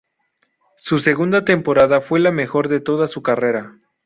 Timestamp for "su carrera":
3.05-3.77